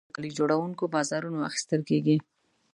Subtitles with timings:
[0.03, 2.17] غالۍ له کالي جوړونکي بازارونو اخیستل کېږي.